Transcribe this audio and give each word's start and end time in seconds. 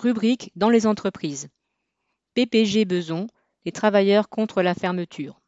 Rubrique 0.00 0.50
dans 0.56 0.70
les 0.70 0.86
entreprises. 0.86 1.48
PPG 2.32 2.86
Beson, 2.86 3.26
les 3.66 3.70
travailleurs 3.70 4.30
contre 4.30 4.62
la 4.62 4.72
fermeture. 4.72 5.42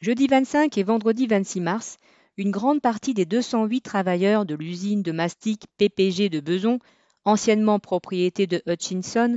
Jeudi 0.00 0.26
25 0.26 0.78
et 0.78 0.82
vendredi 0.82 1.26
26 1.26 1.60
mars, 1.60 1.98
une 2.38 2.50
grande 2.50 2.80
partie 2.80 3.12
des 3.12 3.26
208 3.26 3.82
travailleurs 3.82 4.46
de 4.46 4.54
l'usine 4.54 5.02
de 5.02 5.12
mastic 5.12 5.66
PPG 5.76 6.30
de 6.30 6.40
Beson, 6.40 6.78
anciennement 7.26 7.78
propriété 7.78 8.46
de 8.46 8.62
Hutchinson, 8.66 9.36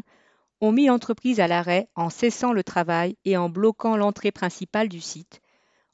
ont 0.62 0.72
mis 0.72 0.86
l'entreprise 0.86 1.42
à 1.42 1.50
l'arrêt 1.50 1.90
en 1.96 2.10
cessant 2.10 2.54
le 2.54 2.64
travail 2.64 3.18
et 3.26 3.36
en 3.36 3.50
bloquant 3.50 3.98
l'entrée 3.98 4.32
principale 4.32 4.88
du 4.88 5.02
site, 5.02 5.42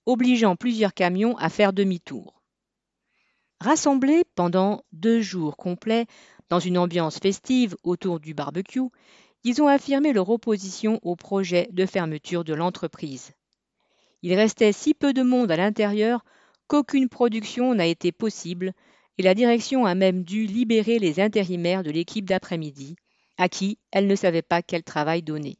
obligeant 0.05 0.55
plusieurs 0.55 0.93
camions 0.93 1.35
à 1.39 1.49
faire 1.49 1.73
demi-tour. 1.73 2.34
Rassemblés 3.65 4.25
pendant 4.35 4.83
deux 4.91 5.21
jours 5.21 5.57
complets 5.57 6.05
dans 6.49 6.59
une 6.59 6.77
ambiance 6.77 7.17
festive 7.17 7.75
autour 7.81 8.19
du 8.19 8.35
barbecue, 8.35 8.91
ils 9.43 9.59
ont 9.59 9.67
affirmé 9.67 10.13
leur 10.13 10.29
opposition 10.29 10.99
au 11.01 11.15
projet 11.15 11.67
de 11.71 11.87
fermeture 11.87 12.43
de 12.43 12.53
l'entreprise. 12.53 13.31
Il 14.21 14.35
restait 14.35 14.71
si 14.71 14.93
peu 14.93 15.13
de 15.13 15.23
monde 15.23 15.49
à 15.49 15.57
l'intérieur 15.57 16.23
qu'aucune 16.67 17.09
production 17.09 17.73
n'a 17.73 17.87
été 17.87 18.11
possible 18.11 18.71
et 19.17 19.23
la 19.23 19.33
direction 19.33 19.87
a 19.87 19.95
même 19.95 20.21
dû 20.21 20.45
libérer 20.45 20.99
les 20.99 21.19
intérimaires 21.19 21.81
de 21.81 21.89
l'équipe 21.89 22.25
d'après-midi, 22.25 22.95
à 23.39 23.49
qui 23.49 23.79
elle 23.91 24.05
ne 24.05 24.15
savait 24.15 24.43
pas 24.43 24.61
quel 24.61 24.83
travail 24.83 25.23
donner. 25.23 25.57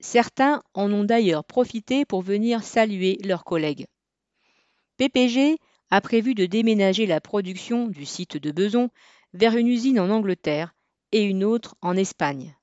Certains 0.00 0.62
en 0.72 0.90
ont 0.90 1.04
d'ailleurs 1.04 1.44
profité 1.44 2.06
pour 2.06 2.22
venir 2.22 2.62
saluer 2.62 3.18
leurs 3.22 3.44
collègues. 3.44 3.84
PPG 4.96 5.58
a 5.92 6.00
prévu 6.00 6.34
de 6.34 6.46
déménager 6.46 7.04
la 7.04 7.20
production 7.20 7.86
du 7.86 8.06
site 8.06 8.38
de 8.38 8.50
Beson 8.50 8.88
vers 9.34 9.54
une 9.58 9.68
usine 9.68 10.00
en 10.00 10.08
Angleterre 10.08 10.74
et 11.12 11.22
une 11.22 11.44
autre 11.44 11.76
en 11.82 11.98
Espagne. 11.98 12.56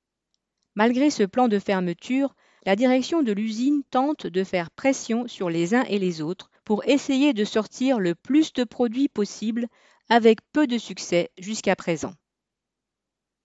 Malgré 0.74 1.12
ce 1.12 1.22
plan 1.22 1.48
de 1.48 1.60
fermeture, 1.60 2.36
la 2.66 2.76
direction 2.76 3.22
de 3.22 3.32
l'usine 3.32 3.84
tente 3.92 4.26
de 4.26 4.44
faire 4.44 4.72
pression 4.72 5.28
sur 5.28 5.52
les 5.52 5.76
uns 5.76 5.84
et 5.84 6.00
les 6.00 6.24
autres 6.24 6.50
pour 6.66 6.84
essayer 6.86 7.34
de 7.34 7.46
sortir 7.46 8.00
le 8.00 8.16
plus 8.16 8.52
de 8.54 8.64
produits 8.64 9.10
possible 9.10 9.68
avec 10.10 10.40
peu 10.52 10.66
de 10.66 10.80
succès 10.80 11.30
jusqu'à 11.38 11.76
présent. 11.76 12.16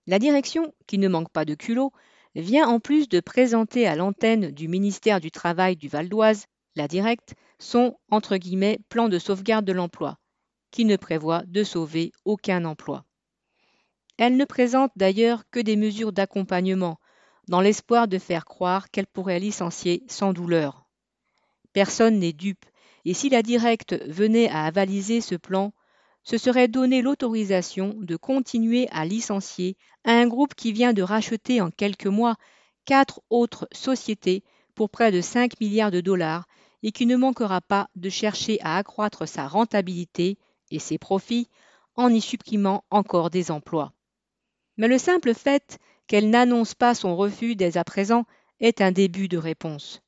La 0.07 0.17
direction, 0.17 0.73
qui 0.87 0.97
ne 0.97 1.07
manque 1.07 1.31
pas 1.31 1.45
de 1.45 1.53
culot, 1.53 1.93
vient 2.33 2.67
en 2.67 2.79
plus 2.79 3.07
de 3.07 3.19
présenter 3.19 3.85
à 3.85 3.95
l'antenne 3.95 4.49
du 4.49 4.67
ministère 4.67 5.19
du 5.19 5.29
Travail 5.29 5.75
du 5.75 5.89
Val 5.89 6.09
d'Oise, 6.09 6.47
la 6.75 6.87
directe, 6.87 7.35
son 7.59 7.97
entre 8.09 8.37
guillemets 8.37 8.79
plan 8.89 9.09
de 9.09 9.19
sauvegarde 9.19 9.65
de 9.65 9.73
l'emploi, 9.73 10.17
qui 10.71 10.85
ne 10.85 10.97
prévoit 10.97 11.43
de 11.47 11.63
sauver 11.63 12.11
aucun 12.25 12.65
emploi. 12.65 13.05
Elle 14.17 14.37
ne 14.37 14.45
présente 14.45 14.91
d'ailleurs 14.95 15.43
que 15.49 15.59
des 15.59 15.75
mesures 15.75 16.11
d'accompagnement, 16.11 16.99
dans 17.47 17.61
l'espoir 17.61 18.07
de 18.07 18.17
faire 18.17 18.45
croire 18.45 18.89
qu'elle 18.89 19.07
pourrait 19.07 19.39
licencier 19.39 20.03
sans 20.07 20.33
douleur. 20.33 20.85
Personne 21.73 22.19
n'est 22.19 22.33
dupe, 22.33 22.65
et 23.03 23.13
si 23.13 23.29
la 23.29 23.43
directe 23.43 23.95
venait 24.07 24.49
à 24.49 24.65
avaliser 24.65 25.21
ce 25.21 25.35
plan, 25.35 25.73
se 26.23 26.37
serait 26.37 26.67
donné 26.67 27.01
l'autorisation 27.01 27.95
de 27.99 28.15
continuer 28.15 28.87
à 28.91 29.05
licencier 29.05 29.77
à 30.03 30.11
un 30.11 30.27
groupe 30.27 30.55
qui 30.55 30.71
vient 30.71 30.93
de 30.93 31.03
racheter 31.03 31.61
en 31.61 31.69
quelques 31.69 32.07
mois 32.07 32.35
quatre 32.85 33.21
autres 33.29 33.67
sociétés 33.71 34.43
pour 34.73 34.89
près 34.89 35.11
de 35.11 35.21
5 35.21 35.59
milliards 35.59 35.91
de 35.91 36.01
dollars 36.01 36.47
et 36.85 36.91
qui 36.91 37.07
ne 37.07 37.15
manquera 37.15 37.61
pas 37.61 37.89
de 37.95 38.09
chercher 38.09 38.61
à 38.61 38.77
accroître 38.77 39.27
sa 39.27 39.47
rentabilité 39.47 40.37
et 40.69 40.77
ses 40.77 40.99
profits 40.99 41.49
en 41.95 42.13
y 42.13 42.21
supprimant 42.21 42.83
encore 42.91 43.31
des 43.31 43.49
emplois. 43.49 43.91
Mais 44.77 44.87
le 44.87 44.99
simple 44.99 45.33
fait 45.33 45.79
qu'elle 46.05 46.29
n'annonce 46.29 46.75
pas 46.75 46.93
son 46.93 47.15
refus 47.15 47.55
dès 47.55 47.77
à 47.77 47.83
présent 47.83 48.25
est 48.59 48.81
un 48.81 48.91
début 48.91 49.27
de 49.27 49.39
réponse. 49.39 50.03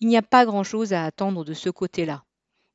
Il 0.00 0.08
n'y 0.08 0.16
a 0.18 0.22
pas 0.22 0.44
grand-chose 0.44 0.92
à 0.92 1.06
attendre 1.06 1.42
de 1.42 1.54
ce 1.54 1.70
côté-là, 1.70 2.22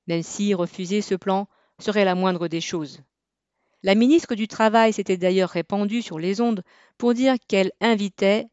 même 0.07 0.23
si 0.23 0.55
refuser 0.55 1.03
ce 1.03 1.13
plan 1.13 1.47
serait 1.78 2.05
la 2.05 2.16
moindre 2.16 2.47
des 2.47 2.61
choses. 2.61 3.01
La 3.84 3.94
ministre 3.94 4.34
du 4.34 4.47
Travail 4.47 4.91
s'était 4.91 5.17
d'ailleurs 5.17 5.51
répandue 5.51 6.01
sur 6.01 6.17
les 6.17 6.41
ondes 6.41 6.63
pour 6.97 7.13
dire 7.13 7.35
qu'elle 7.47 7.72
invitait, 7.79 8.47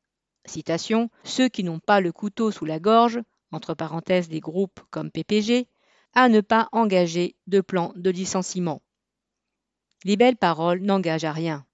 citation, 0.44 1.08
ceux 1.24 1.48
qui 1.48 1.64
n'ont 1.64 1.78
pas 1.78 2.02
le 2.02 2.12
couteau 2.12 2.50
sous 2.50 2.66
la 2.66 2.78
gorge, 2.78 3.22
entre 3.52 3.74
parenthèses 3.74 4.28
des 4.28 4.40
groupes 4.40 4.80
comme 4.90 5.10
PPG, 5.10 5.68
à 6.14 6.28
ne 6.28 6.40
pas 6.40 6.68
engager 6.72 7.36
de 7.46 7.60
plan 7.60 7.92
de 7.96 8.10
licenciement. 8.10 8.82
Les 10.04 10.16
belles 10.16 10.36
paroles 10.36 10.82
n'engagent 10.82 11.24
à 11.24 11.32
rien. 11.32 11.64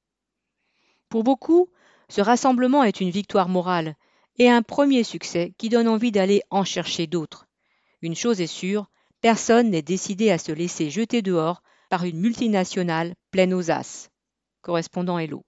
Pour 1.09 1.25
beaucoup, 1.25 1.71
ce 2.09 2.21
rassemblement 2.21 2.85
est 2.85 3.01
une 3.01 3.11
victoire 3.11 3.49
morale 3.49 3.97
et 4.37 4.51
un 4.51 4.63
premier 4.63 5.03
succès 5.03 5.55
qui 5.59 5.69
donne 5.69 5.89
envie 5.89 6.13
d'aller 6.13 6.43
en 6.51 6.65
chercher 6.65 7.07
d'autres. 7.07 7.47
Une 8.03 8.15
chose 8.15 8.41
est 8.41 8.47
sûre, 8.47 8.89
Personne 9.21 9.71
n'est 9.71 9.83
décidé 9.83 10.31
à 10.31 10.39
se 10.39 10.53
laisser 10.53 10.91
jeter 10.91 11.23
dehors 11.23 11.63
par 11.91 12.05
une 12.05 12.21
multinationale 12.21 13.15
pleine 13.33 13.53
aux 13.53 13.71
as. 13.71 14.11
Correspondant 14.63 15.19
Hello. 15.19 15.45